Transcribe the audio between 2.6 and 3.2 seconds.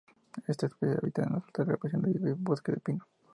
de pino.